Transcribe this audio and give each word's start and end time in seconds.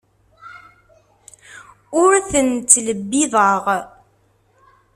Ur 2.03 2.11
ten-ttlebbiḍeɣ. 2.29 3.63